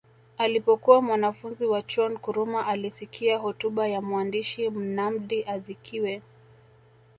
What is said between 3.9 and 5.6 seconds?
mwandishi Nnamdi